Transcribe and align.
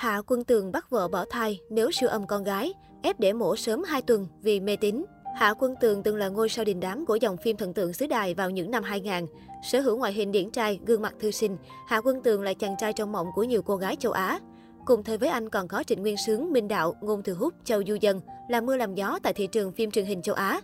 Hạ 0.00 0.22
Quân 0.26 0.44
Tường 0.44 0.72
bắt 0.72 0.90
vợ 0.90 1.08
bỏ 1.08 1.24
thai 1.30 1.60
nếu 1.70 1.90
siêu 1.90 2.08
âm 2.08 2.26
con 2.26 2.44
gái, 2.44 2.72
ép 3.02 3.20
để 3.20 3.32
mổ 3.32 3.56
sớm 3.56 3.82
2 3.82 4.02
tuần 4.02 4.26
vì 4.42 4.60
mê 4.60 4.76
tín. 4.76 5.04
Hạ 5.36 5.54
Quân 5.58 5.74
Tường 5.80 6.02
từng 6.02 6.16
là 6.16 6.28
ngôi 6.28 6.48
sao 6.48 6.64
đình 6.64 6.80
đám 6.80 7.06
của 7.06 7.16
dòng 7.16 7.36
phim 7.36 7.56
thần 7.56 7.74
tượng 7.74 7.92
xứ 7.92 8.06
đài 8.06 8.34
vào 8.34 8.50
những 8.50 8.70
năm 8.70 8.82
2000. 8.82 9.26
Sở 9.62 9.80
hữu 9.80 9.96
ngoại 9.96 10.12
hình 10.12 10.32
điển 10.32 10.50
trai, 10.50 10.80
gương 10.86 11.02
mặt 11.02 11.14
thư 11.20 11.30
sinh, 11.30 11.56
Hạ 11.86 12.00
Quân 12.00 12.22
Tường 12.22 12.42
là 12.42 12.54
chàng 12.54 12.74
trai 12.78 12.92
trong 12.92 13.12
mộng 13.12 13.26
của 13.34 13.42
nhiều 13.42 13.62
cô 13.62 13.76
gái 13.76 13.96
châu 13.96 14.12
Á. 14.12 14.40
Cùng 14.84 15.04
thời 15.04 15.18
với 15.18 15.28
anh 15.28 15.48
còn 15.48 15.68
có 15.68 15.82
Trịnh 15.82 16.02
Nguyên 16.02 16.16
Sướng, 16.26 16.52
Minh 16.52 16.68
Đạo, 16.68 16.94
Ngôn 17.00 17.22
Thừa 17.22 17.34
Hút, 17.34 17.54
Châu 17.64 17.82
Du 17.88 17.94
Dân 18.00 18.20
là 18.48 18.60
mưa 18.60 18.76
làm 18.76 18.94
gió 18.94 19.18
tại 19.22 19.32
thị 19.32 19.46
trường 19.46 19.72
phim 19.72 19.90
truyền 19.90 20.06
hình 20.06 20.22
châu 20.22 20.34
Á. 20.34 20.60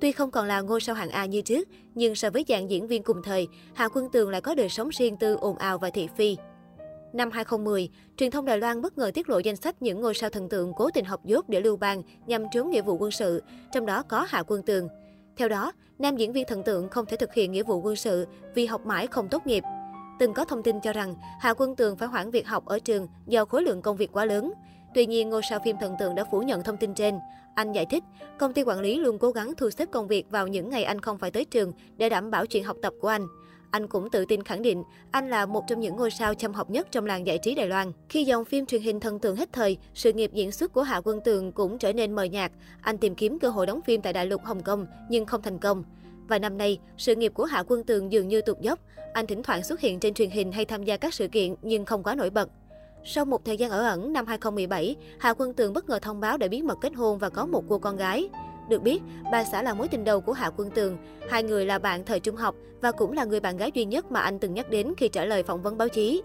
Tuy 0.00 0.12
không 0.12 0.30
còn 0.30 0.46
là 0.46 0.60
ngôi 0.60 0.80
sao 0.80 0.94
hạng 0.94 1.10
A 1.10 1.26
như 1.26 1.40
trước, 1.40 1.68
nhưng 1.94 2.14
so 2.14 2.30
với 2.30 2.44
dạng 2.48 2.70
diễn 2.70 2.86
viên 2.86 3.02
cùng 3.02 3.22
thời, 3.24 3.48
Hạ 3.74 3.88
Quân 3.88 4.08
Tường 4.12 4.30
lại 4.30 4.40
có 4.40 4.54
đời 4.54 4.68
sống 4.68 4.88
riêng 4.88 5.16
tư 5.16 5.34
ồn 5.34 5.56
ào 5.56 5.78
và 5.78 5.90
thị 5.90 6.08
phi. 6.16 6.36
Năm 7.12 7.30
2010, 7.30 7.88
truyền 8.16 8.30
thông 8.30 8.44
Đài 8.44 8.58
Loan 8.58 8.82
bất 8.82 8.98
ngờ 8.98 9.10
tiết 9.14 9.28
lộ 9.28 9.38
danh 9.38 9.56
sách 9.56 9.82
những 9.82 10.00
ngôi 10.00 10.14
sao 10.14 10.30
thần 10.30 10.48
tượng 10.48 10.72
cố 10.76 10.90
tình 10.94 11.04
học 11.04 11.24
dốt 11.24 11.48
để 11.48 11.60
lưu 11.60 11.76
bang 11.76 12.02
nhằm 12.26 12.44
trốn 12.52 12.70
nghĩa 12.70 12.82
vụ 12.82 12.96
quân 12.98 13.10
sự, 13.10 13.42
trong 13.72 13.86
đó 13.86 14.02
có 14.02 14.26
Hạ 14.28 14.42
Quân 14.46 14.62
Tường. 14.62 14.88
Theo 15.36 15.48
đó, 15.48 15.72
nam 15.98 16.16
diễn 16.16 16.32
viên 16.32 16.46
thần 16.48 16.62
tượng 16.62 16.88
không 16.88 17.06
thể 17.06 17.16
thực 17.16 17.34
hiện 17.34 17.52
nghĩa 17.52 17.62
vụ 17.62 17.80
quân 17.80 17.96
sự 17.96 18.26
vì 18.54 18.66
học 18.66 18.86
mãi 18.86 19.06
không 19.06 19.28
tốt 19.28 19.46
nghiệp. 19.46 19.64
Từng 20.18 20.34
có 20.34 20.44
thông 20.44 20.62
tin 20.62 20.80
cho 20.80 20.92
rằng 20.92 21.14
Hạ 21.40 21.54
Quân 21.54 21.76
Tường 21.76 21.96
phải 21.96 22.08
hoãn 22.08 22.30
việc 22.30 22.46
học 22.46 22.66
ở 22.66 22.78
trường 22.78 23.08
do 23.26 23.44
khối 23.44 23.62
lượng 23.62 23.82
công 23.82 23.96
việc 23.96 24.12
quá 24.12 24.24
lớn. 24.24 24.52
Tuy 24.94 25.06
nhiên, 25.06 25.28
ngôi 25.30 25.42
sao 25.50 25.58
phim 25.64 25.76
thần 25.80 25.94
tượng 25.98 26.14
đã 26.14 26.24
phủ 26.30 26.40
nhận 26.40 26.62
thông 26.62 26.76
tin 26.76 26.94
trên. 26.94 27.18
Anh 27.54 27.72
giải 27.72 27.86
thích, 27.90 28.04
công 28.38 28.52
ty 28.52 28.62
quản 28.62 28.80
lý 28.80 28.96
luôn 28.98 29.18
cố 29.18 29.30
gắng 29.30 29.54
thu 29.56 29.70
xếp 29.70 29.88
công 29.92 30.08
việc 30.08 30.30
vào 30.30 30.46
những 30.46 30.70
ngày 30.70 30.84
anh 30.84 31.00
không 31.00 31.18
phải 31.18 31.30
tới 31.30 31.44
trường 31.44 31.72
để 31.96 32.08
đảm 32.08 32.30
bảo 32.30 32.46
chuyện 32.46 32.64
học 32.64 32.76
tập 32.82 32.92
của 33.00 33.08
anh. 33.08 33.26
Anh 33.70 33.86
cũng 33.86 34.10
tự 34.10 34.24
tin 34.24 34.42
khẳng 34.42 34.62
định 34.62 34.84
anh 35.10 35.30
là 35.30 35.46
một 35.46 35.64
trong 35.68 35.80
những 35.80 35.96
ngôi 35.96 36.10
sao 36.10 36.34
chăm 36.34 36.52
học 36.52 36.70
nhất 36.70 36.88
trong 36.90 37.06
làng 37.06 37.26
giải 37.26 37.38
trí 37.38 37.54
Đài 37.54 37.66
Loan. 37.66 37.92
Khi 38.08 38.24
dòng 38.24 38.44
phim 38.44 38.66
truyền 38.66 38.82
hình 38.82 39.00
thần 39.00 39.18
tượng 39.18 39.36
hết 39.36 39.52
thời, 39.52 39.78
sự 39.94 40.12
nghiệp 40.12 40.30
diễn 40.34 40.52
xuất 40.52 40.72
của 40.72 40.82
Hạ 40.82 41.00
Quân 41.04 41.20
Tường 41.24 41.52
cũng 41.52 41.78
trở 41.78 41.92
nên 41.92 42.12
mờ 42.12 42.24
nhạt. 42.24 42.52
Anh 42.82 42.98
tìm 42.98 43.14
kiếm 43.14 43.38
cơ 43.38 43.48
hội 43.48 43.66
đóng 43.66 43.80
phim 43.82 44.02
tại 44.02 44.12
Đại 44.12 44.26
lục 44.26 44.44
Hồng 44.44 44.62
Kông 44.62 44.86
nhưng 45.10 45.26
không 45.26 45.42
thành 45.42 45.58
công. 45.58 45.84
Và 46.28 46.38
năm 46.38 46.58
nay, 46.58 46.78
sự 46.96 47.16
nghiệp 47.16 47.32
của 47.34 47.44
Hạ 47.44 47.62
Quân 47.68 47.84
Tường 47.84 48.12
dường 48.12 48.28
như 48.28 48.40
tụt 48.40 48.60
dốc. 48.60 48.78
Anh 49.12 49.26
thỉnh 49.26 49.42
thoảng 49.42 49.64
xuất 49.64 49.80
hiện 49.80 50.00
trên 50.00 50.14
truyền 50.14 50.30
hình 50.30 50.52
hay 50.52 50.64
tham 50.64 50.84
gia 50.84 50.96
các 50.96 51.14
sự 51.14 51.28
kiện 51.28 51.54
nhưng 51.62 51.84
không 51.84 52.02
quá 52.02 52.14
nổi 52.14 52.30
bật. 52.30 52.50
Sau 53.04 53.24
một 53.24 53.44
thời 53.44 53.56
gian 53.56 53.70
ở 53.70 53.88
ẩn, 53.88 54.12
năm 54.12 54.26
2017, 54.26 54.96
Hạ 55.18 55.34
Quân 55.38 55.54
Tường 55.54 55.72
bất 55.72 55.88
ngờ 55.88 55.98
thông 56.02 56.20
báo 56.20 56.36
đã 56.36 56.48
bí 56.48 56.62
mật 56.62 56.78
kết 56.80 56.94
hôn 56.94 57.18
và 57.18 57.28
có 57.28 57.46
một 57.46 57.64
cô 57.68 57.78
con 57.78 57.96
gái. 57.96 58.28
Được 58.70 58.82
biết, 58.82 59.02
bà 59.32 59.44
xã 59.44 59.62
là 59.62 59.74
mối 59.74 59.88
tình 59.88 60.04
đầu 60.04 60.20
của 60.20 60.32
Hạ 60.32 60.50
Quân 60.56 60.70
Tường. 60.70 60.96
Hai 61.30 61.42
người 61.42 61.66
là 61.66 61.78
bạn 61.78 62.04
thời 62.04 62.20
trung 62.20 62.36
học 62.36 62.54
và 62.80 62.92
cũng 62.92 63.12
là 63.12 63.24
người 63.24 63.40
bạn 63.40 63.56
gái 63.56 63.70
duy 63.74 63.84
nhất 63.84 64.12
mà 64.12 64.20
anh 64.20 64.38
từng 64.38 64.54
nhắc 64.54 64.70
đến 64.70 64.92
khi 64.96 65.08
trả 65.08 65.24
lời 65.24 65.42
phỏng 65.42 65.62
vấn 65.62 65.78
báo 65.78 65.88
chí. 65.88 66.22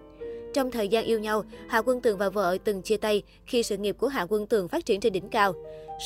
Trong 0.53 0.71
thời 0.71 0.87
gian 0.87 1.05
yêu 1.05 1.19
nhau, 1.19 1.43
Hạ 1.67 1.81
Quân 1.81 2.01
Tường 2.01 2.17
và 2.17 2.29
vợ 2.29 2.57
từng 2.63 2.81
chia 2.81 2.97
tay 2.97 3.23
khi 3.45 3.63
sự 3.63 3.77
nghiệp 3.77 3.95
của 3.99 4.07
Hạ 4.07 4.25
Quân 4.29 4.47
Tường 4.47 4.67
phát 4.67 4.85
triển 4.85 4.99
trên 4.99 5.13
đỉnh 5.13 5.29
cao. 5.29 5.53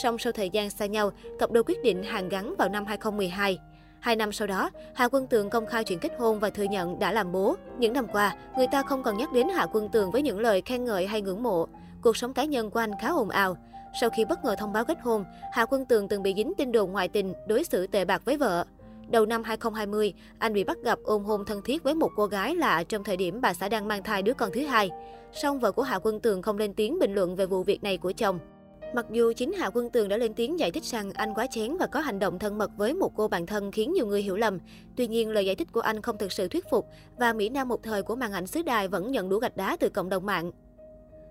Song 0.04 0.17
sau 0.17 0.34
thời 0.34 0.50
gian 0.50 0.70
xa 0.70 0.86
nhau, 0.86 1.12
cặp 1.40 1.52
đôi 1.52 1.64
quyết 1.64 1.84
định 1.84 2.04
hàn 2.04 2.30
gắn 2.30 2.56
vào 2.58 2.70
năm 2.70 2.86
2012. 2.86 3.58
Hai 4.00 4.16
năm 4.16 4.32
sau 4.32 4.48
đó, 4.48 4.70
Hạ 4.95 5.08
Quân 5.08 5.28
Tường 5.28 5.50
công 5.50 5.66
khai 5.66 5.84
chuyện 5.84 6.00
kết 6.00 6.12
hôn 6.20 6.40
và 6.40 6.50
thừa 6.50 6.64
nhận 6.64 7.00
đã 7.00 7.12
làm 7.12 7.32
bố. 7.32 7.56
Những 7.78 7.94
năm 7.94 8.08
qua, 8.08 8.36
người 8.58 8.67
ta 8.67 8.84
không 8.84 9.04
còn 9.04 9.17
nhắc 9.17 9.34
đến 9.34 9.50
Hạ 9.50 9.67
Quân 9.73 9.90
Tường 9.90 10.12
với 10.12 10.22
những 10.22 10.40
lời 10.40 10.62
khen 10.62 10.86
ngợi 10.86 11.08
hay 11.08 11.22
ngưỡng 11.22 11.44
mộ. 11.44 11.67
Cuộc 12.02 12.17
sống 12.17 12.34
cá 12.34 12.45
nhân 12.45 12.70
của 12.70 12.80
anh 12.80 12.92
khá 13.02 13.08
ồn 13.08 13.30
ào. 13.30 13.58
Sau 13.94 14.09
khi 14.09 14.26
bất 14.26 14.45
ngờ 14.45 14.56
thông 14.59 14.73
báo 14.73 14.86
kết 14.86 14.98
hôn, 15.02 15.23
Hạ 15.52 15.66
Quân 15.66 15.86
Tường 15.86 16.08
từng 16.08 16.23
bị 16.23 16.34
dính 16.38 16.54
tin 16.58 16.72
đồn 16.72 16.92
ngoại 16.92 17.08
tình, 17.08 17.34
đối 17.48 17.64
xử 17.64 17.88
tệ 17.88 18.06
bạc 18.06 18.22
với 18.26 18.38
vợ. 18.38 18.66
Đầu 19.09 19.26
năm 19.26 19.44
2020, 19.44 20.14
anh 20.40 20.54
bị 20.54 20.64
bắt 20.64 20.78
gặp 20.84 21.00
ôm 21.04 21.23
hôn 21.23 21.45
thân 21.45 21.62
thiết 21.62 21.84
với 21.84 21.95
một 21.95 22.10
cô 22.16 22.26
gái 22.26 22.56
lạ 22.56 22.84
trong 22.84 23.04
thời 23.04 23.17
điểm 23.17 23.42
bà 23.42 23.54
xã 23.54 23.70
đang 23.70 23.88
mang 23.88 24.04
thai 24.04 24.22
đứa 24.22 24.34
con 24.34 24.52
thứ 24.54 24.66
hai. 24.66 24.90
Song 25.34 25.60
vợ 25.60 25.72
của 25.72 25.84
Hạ 25.84 26.00
Quân 26.04 26.20
Tường 26.20 26.42
không 26.42 26.58
lên 26.58 26.73
tiếng 26.73 27.00
bình 27.00 27.16
luận 27.16 27.36
về 27.36 27.45
vụ 27.45 27.64
việc 27.64 27.84
này 27.84 27.98
của 27.98 28.12
chồng. 28.12 28.40
Mặc 28.94 29.06
dù 29.12 29.34
chính 29.36 29.54
Hạ 29.54 29.70
Quân 29.73 29.90
Tường 29.90 30.08
đã 30.08 30.17
lên 30.17 30.34
tiếng 30.34 30.60
giải 30.60 30.72
thích 30.72 30.84
rằng 30.84 31.12
anh 31.14 31.34
quá 31.34 31.48
chén 31.48 31.78
và 31.78 31.88
có 31.88 32.00
hành 32.00 32.20
động 32.20 32.40
thân 32.40 32.58
mật 32.58 32.72
với 32.78 32.94
một 32.94 33.12
cô 33.16 33.28
bạn 33.28 33.45
thân 33.45 33.72
khiến 33.72 33.94
nhiều 33.94 34.06
người 34.06 34.22
hiểu 34.22 34.38
lầm. 34.38 34.58
Tuy 34.95 35.08
nhiên, 35.08 35.32
lời 35.32 35.45
giải 35.45 35.56
thích 35.56 35.67
của 35.71 35.82
anh 35.82 36.02
không 36.02 36.17
thực 36.17 36.32
sự 36.32 36.48
thuyết 36.48 36.70
phục 36.70 36.86
và 37.17 37.33
Mỹ 37.33 37.50
Nam 37.50 37.67
một 37.67 37.83
thời 37.83 38.04
của 38.04 38.16
màn 38.16 38.33
ảnh 38.33 38.48
xứ 38.48 38.61
đài 38.61 38.88
vẫn 38.88 39.11
nhận 39.11 39.30
đủ 39.30 39.38
gạch 39.39 39.58
đá 39.58 39.77
từ 39.80 39.89
cộng 39.89 40.10
đồng 40.10 40.26
mạng. 40.26 40.52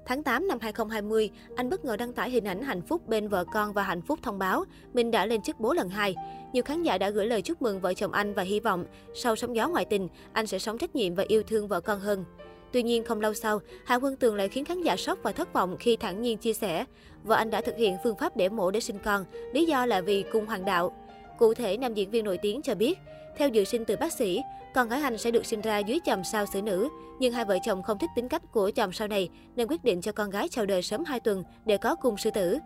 Tháng 0.08 0.22
8 0.22 0.48
năm 0.48 0.58
2020, 0.60 1.30
anh 1.56 1.70
bất 1.70 1.84
ngờ 1.84 1.96
đăng 1.96 2.12
tải 2.12 2.30
hình 2.30 2.44
ảnh 2.44 2.62
hạnh 2.62 2.82
phúc 2.82 3.08
bên 3.08 3.28
vợ 3.28 3.44
con 3.52 3.72
và 3.72 3.82
hạnh 3.82 4.02
phúc 4.02 4.18
thông 4.22 4.38
báo 4.38 4.64
mình 4.94 5.10
đã 5.10 5.26
lên 5.26 5.42
chức 5.42 5.60
bố 5.60 5.72
lần 5.72 5.88
hai. 5.88 6.14
Nhiều 6.52 6.62
khán 6.62 6.82
giả 6.82 6.98
đã 6.98 7.10
gửi 7.10 7.26
lời 7.26 7.42
chúc 7.42 7.62
mừng 7.62 7.80
vợ 7.80 7.94
chồng 7.94 8.12
anh 8.12 8.34
và 8.34 8.42
hy 8.42 8.60
vọng 8.60 8.84
sau 9.14 9.36
sóng 9.36 9.56
gió 9.56 9.68
ngoại 9.68 9.84
tình, 9.84 10.08
anh 10.32 10.46
sẽ 10.46 10.58
sống 10.58 10.78
trách 10.78 10.96
nhiệm 10.96 11.14
và 11.14 11.24
yêu 11.28 11.42
thương 11.42 11.68
vợ 11.68 11.80
con 11.80 12.00
hơn. 12.00 12.24
Tuy 12.72 12.82
nhiên 12.82 13.04
không 13.04 13.20
lâu 13.20 13.34
sau, 13.34 13.60
Hạ 13.84 13.96
Quân 13.96 14.16
Tường 14.16 14.36
lại 14.36 14.48
khiến 14.48 14.64
khán 14.64 14.82
giả 14.82 14.96
sốc 14.96 15.18
và 15.22 15.32
thất 15.32 15.52
vọng 15.52 15.76
khi 15.80 15.96
thẳng 15.96 16.22
nhiên 16.22 16.38
chia 16.38 16.52
sẻ 16.52 16.84
vợ 17.24 17.36
anh 17.36 17.50
đã 17.50 17.60
thực 17.60 17.76
hiện 17.76 17.96
phương 18.04 18.16
pháp 18.16 18.36
để 18.36 18.48
mổ 18.48 18.70
để 18.70 18.80
sinh 18.80 18.98
con, 19.04 19.24
lý 19.52 19.64
do 19.64 19.86
là 19.86 20.00
vì 20.00 20.24
cung 20.32 20.46
hoàng 20.46 20.64
đạo. 20.64 21.07
Cụ 21.38 21.54
thể, 21.54 21.76
nam 21.76 21.94
diễn 21.94 22.10
viên 22.10 22.24
nổi 22.24 22.38
tiếng 22.38 22.62
cho 22.62 22.74
biết, 22.74 22.98
theo 23.36 23.48
dự 23.48 23.64
sinh 23.64 23.84
từ 23.84 23.96
bác 23.96 24.12
sĩ, 24.12 24.42
con 24.74 24.88
gái 24.88 25.02
anh 25.02 25.18
sẽ 25.18 25.30
được 25.30 25.46
sinh 25.46 25.60
ra 25.60 25.78
dưới 25.78 25.98
chòm 26.04 26.24
sao 26.24 26.46
xử 26.52 26.62
nữ. 26.62 26.88
Nhưng 27.20 27.32
hai 27.32 27.44
vợ 27.44 27.58
chồng 27.64 27.82
không 27.82 27.98
thích 27.98 28.10
tính 28.16 28.28
cách 28.28 28.42
của 28.52 28.70
chòm 28.70 28.92
sao 28.92 29.08
này 29.08 29.28
nên 29.56 29.68
quyết 29.68 29.84
định 29.84 30.00
cho 30.00 30.12
con 30.12 30.30
gái 30.30 30.48
chào 30.48 30.66
đời 30.66 30.82
sớm 30.82 31.04
2 31.04 31.20
tuần 31.20 31.44
để 31.64 31.76
có 31.76 31.94
cung 31.94 32.16
sư 32.16 32.30
tử. 32.34 32.58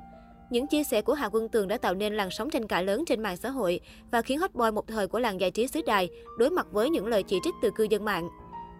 Những 0.51 0.67
chia 0.67 0.85
sẻ 0.85 1.03
của 1.03 1.15
Hà 1.15 1.29
Quân 1.29 1.49
Tường 1.49 1.69
đã 1.69 1.79
tạo 1.79 1.95
nên 1.95 2.15
làn 2.15 2.31
sóng 2.31 2.51
tranh 2.51 2.67
cãi 2.67 2.85
lớn 2.85 3.05
trên 3.07 3.23
mạng 3.23 3.37
xã 3.37 3.51
hội 3.51 3.81
và 4.11 4.23
khiến 4.23 4.39
hot 4.39 4.55
boy 4.55 4.71
một 4.71 4.87
thời 4.87 5.07
của 5.07 5.19
làng 5.19 5.41
giải 5.41 5.51
trí 5.51 5.67
xứ 5.67 5.81
đài 5.87 6.09
đối 6.39 6.51
mặt 6.51 6.67
với 6.71 6.91
những 6.91 7.07
lời 7.07 7.23
chỉ 7.23 7.39
trích 7.45 7.55
từ 7.63 7.71
cư 7.71 7.87
dân 7.91 8.05
mạng. 8.05 8.29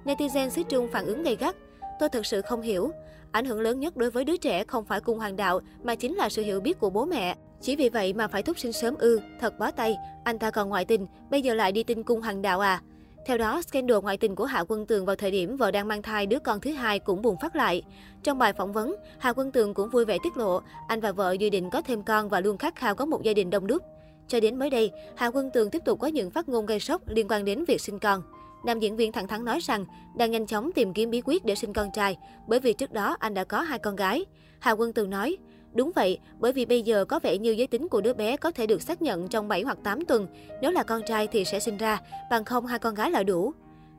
Netizen 0.05 0.49
xứ 0.49 0.63
Trung 0.63 0.89
phản 0.93 1.07
ứng 1.07 1.23
gay 1.23 1.37
gắt. 1.37 1.57
Tôi 2.01 2.09
thật 2.09 2.27
sự 2.27 2.43
không 2.43 2.63
hiểu. 2.63 2.91
Ảnh 3.33 3.45
hưởng 3.45 3.61
lớn 3.61 3.81
nhất 3.81 3.97
đối 3.97 4.11
với 4.11 4.25
đứa 4.25 4.37
trẻ 4.37 4.65
không 4.65 4.85
phải 4.85 5.01
cung 5.01 5.19
hoàng 5.19 5.37
đạo 5.37 5.61
mà 5.83 5.95
chính 5.95 6.17
là 6.17 6.29
sự 6.29 6.43
hiểu 6.43 6.61
biết 6.61 6.81
của 6.81 6.91
bố 6.91 7.05
mẹ. 7.05 7.37
Chỉ 7.63 7.77
vì 7.77 7.89
vậy 7.89 8.13
mà 8.13 8.29
phải 8.29 8.43
thúc 8.43 8.59
sinh 8.59 8.73
sớm 8.73 8.95
ư, 8.99 9.21
thật 9.41 9.59
bó 9.59 9.71
tay, 9.71 9.97
anh 10.25 10.39
ta 10.39 10.51
còn 10.51 10.69
ngoại 10.69 10.85
tình, 10.85 11.07
bây 11.31 11.43
giờ 11.43 11.55
lại 11.55 11.73
đi 11.73 11.83
tin 11.83 12.03
cung 12.03 12.21
hoàng 12.21 12.43
đạo 12.43 12.61
à. 12.61 12.83
Theo 13.27 13.39
đó, 13.39 13.63
scandal 13.63 13.99
ngoại 13.99 14.17
tình 14.17 14.35
của 14.35 14.45
Hạ 14.45 14.65
Quân 14.69 14.87
Tường 14.87 15.07
vào 15.07 15.17
thời 15.17 15.31
điểm 15.31 15.57
vợ 15.57 15.71
đang 15.71 15.89
mang 15.89 16.03
thai 16.03 16.27
đứa 16.27 16.39
con 16.39 16.61
thứ 16.61 16.73
hai 16.73 16.99
cũng 16.99 17.23
bùng 17.23 17.37
phát 17.43 17.57
lại. 17.57 17.83
Trong 18.23 18.39
bài 18.39 18.53
phỏng 18.53 18.73
vấn, 18.73 18.97
Hạ 19.19 19.33
Quân 19.33 19.53
Tường 19.53 19.75
cũng 19.75 19.91
vui 19.91 20.05
vẻ 20.05 20.19
tiết 20.23 20.37
lộ 20.37 20.61
anh 20.89 21.01
và 21.01 21.13
vợ 21.13 21.33
dự 21.33 21.51
định 21.51 21.71
có 21.71 21.83
thêm 21.83 22.03
con 22.03 22.29
và 22.29 22.41
luôn 22.41 22.59
khát 22.59 22.77
khao 22.77 22.95
có 22.95 23.07
một 23.07 23.23
gia 23.23 23.33
đình 23.33 23.51
đông 23.51 23.67
đúc. 23.67 23.83
Cho 24.29 24.41
đến 24.41 24.59
mới 24.59 24.71
đây, 24.71 24.91
Hạ 25.17 25.31
Quân 25.31 25.51
Tường 25.51 25.71
tiếp 25.71 25.83
tục 25.85 26.01
có 26.01 26.07
những 26.07 26.31
phát 26.31 26.49
ngôn 26.49 26.67
gây 26.67 26.81
sốc 26.81 27.03
liên 27.09 27.29
quan 27.29 27.45
đến 27.45 27.65
việc 27.69 27.81
sinh 27.81 27.99
con. 27.99 28.23
Nam 28.65 28.81
diễn 28.81 28.97
viên 28.97 29.13
thẳng 29.13 29.29
thắn 29.29 29.45
nói 29.45 29.59
rằng 29.61 29.85
đang 30.17 30.31
nhanh 30.31 30.47
chóng 30.47 30.73
tìm 30.73 30.93
kiếm 30.93 31.11
bí 31.11 31.23
quyết 31.25 31.45
để 31.45 31.55
sinh 31.55 31.73
con 31.73 31.89
trai, 31.95 32.17
bởi 32.47 32.61
vì 32.61 32.73
trước 32.73 32.93
đó 32.93 33.17
anh 33.19 33.35
đã 33.35 33.45
có 33.45 33.61
hai 33.61 33.79
con 33.79 33.97
gái. 33.97 34.25
Hà 34.59 34.73
Quân 34.73 34.93
Tường 34.93 35.11
nói, 35.11 35.37
Đúng 35.75 35.91
vậy, 35.95 36.19
bởi 36.39 36.53
vì 36.53 36.65
bây 36.65 36.83
giờ 36.83 37.05
có 37.05 37.19
vẻ 37.19 37.39
như 37.39 37.51
giới 37.51 37.67
tính 37.67 37.89
của 37.89 38.01
đứa 38.01 38.13
bé 38.13 38.37
có 38.37 38.51
thể 38.51 38.67
được 38.67 38.83
xác 38.83 39.03
nhận 39.03 39.29
trong 39.29 39.49
7 39.49 39.63
hoặc 39.63 39.79
8 39.85 40.05
tuần. 40.05 40.27
Nếu 40.61 40.71
là 40.71 40.83
con 40.83 41.03
trai 41.07 41.27
thì 41.27 41.45
sẽ 41.45 41.61
sinh 41.61 41.77
ra, 41.77 42.01
bằng 42.31 42.45
không 42.45 42.67
hai 42.67 42.79
con 42.79 42.95
gái 42.95 43.11
là 43.11 43.23
đủ. 43.23 43.53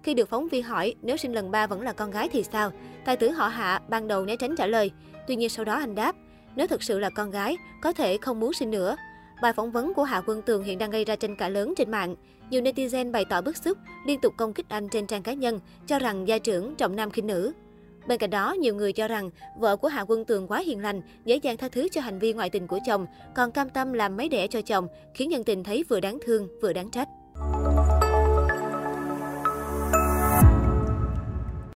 Khi 0.03 0.13
được 0.13 0.29
phóng 0.29 0.47
viên 0.47 0.63
hỏi 0.63 0.95
nếu 1.01 1.17
sinh 1.17 1.33
lần 1.33 1.51
ba 1.51 1.67
vẫn 1.67 1.81
là 1.81 1.93
con 1.93 2.11
gái 2.11 2.29
thì 2.31 2.43
sao, 2.43 2.71
tài 3.05 3.17
tử 3.17 3.29
họ 3.29 3.47
Hạ 3.47 3.81
ban 3.89 4.07
đầu 4.07 4.25
né 4.25 4.35
tránh 4.35 4.55
trả 4.55 4.67
lời. 4.67 4.91
Tuy 5.27 5.35
nhiên 5.35 5.49
sau 5.49 5.65
đó 5.65 5.73
anh 5.73 5.95
đáp, 5.95 6.15
nếu 6.55 6.67
thực 6.67 6.83
sự 6.83 6.99
là 6.99 7.09
con 7.09 7.31
gái, 7.31 7.57
có 7.81 7.93
thể 7.93 8.17
không 8.17 8.39
muốn 8.39 8.53
sinh 8.53 8.71
nữa. 8.71 8.95
Bài 9.41 9.53
phỏng 9.53 9.71
vấn 9.71 9.93
của 9.93 10.03
Hạ 10.03 10.21
Quân 10.27 10.41
Tường 10.41 10.63
hiện 10.63 10.77
đang 10.77 10.91
gây 10.91 11.05
ra 11.05 11.15
tranh 11.15 11.35
cãi 11.35 11.51
lớn 11.51 11.73
trên 11.77 11.91
mạng. 11.91 12.15
Nhiều 12.49 12.61
netizen 12.61 13.11
bày 13.11 13.25
tỏ 13.25 13.41
bức 13.41 13.57
xúc, 13.57 13.77
liên 14.05 14.21
tục 14.21 14.33
công 14.37 14.53
kích 14.53 14.69
anh 14.69 14.89
trên 14.89 15.07
trang 15.07 15.23
cá 15.23 15.33
nhân, 15.33 15.59
cho 15.87 15.99
rằng 15.99 16.27
gia 16.27 16.37
trưởng 16.37 16.75
trọng 16.75 16.95
nam 16.95 17.11
khinh 17.11 17.27
nữ. 17.27 17.53
Bên 18.07 18.19
cạnh 18.19 18.29
đó, 18.29 18.53
nhiều 18.53 18.75
người 18.75 18.93
cho 18.93 19.07
rằng 19.07 19.29
vợ 19.57 19.75
của 19.75 19.87
Hạ 19.87 20.01
Quân 20.07 20.25
Tường 20.25 20.47
quá 20.47 20.59
hiền 20.59 20.79
lành, 20.79 21.01
dễ 21.25 21.35
dàng 21.35 21.57
tha 21.57 21.67
thứ 21.69 21.87
cho 21.91 22.01
hành 22.01 22.19
vi 22.19 22.33
ngoại 22.33 22.49
tình 22.49 22.67
của 22.67 22.79
chồng, 22.85 23.05
còn 23.35 23.51
cam 23.51 23.69
tâm 23.69 23.93
làm 23.93 24.17
mấy 24.17 24.29
đẻ 24.29 24.47
cho 24.47 24.61
chồng, 24.61 24.87
khiến 25.13 25.29
nhân 25.29 25.43
tình 25.43 25.63
thấy 25.63 25.83
vừa 25.89 25.99
đáng 25.99 26.17
thương 26.25 26.47
vừa 26.61 26.73
đáng 26.73 26.91
trách. 26.91 27.07